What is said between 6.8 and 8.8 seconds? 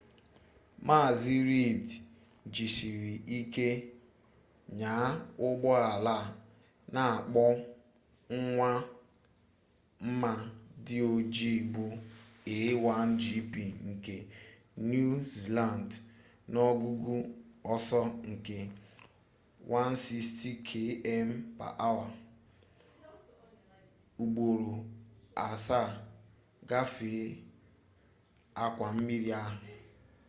na-akpọ nwa